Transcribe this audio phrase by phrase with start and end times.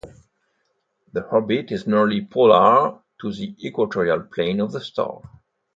[1.13, 5.21] The orbit is nearly polar to the equatorial plane of the star.